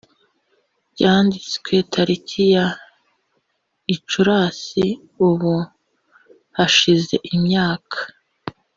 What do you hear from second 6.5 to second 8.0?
hashize imyaka